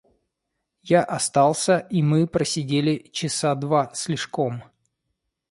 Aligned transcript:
Я 0.89 1.03
остался, 1.03 1.77
и 1.77 2.01
мы 2.01 2.25
просидели 2.25 3.07
часа 3.13 3.53
два 3.53 3.93
с 3.93 4.07
лишком. 4.07 4.63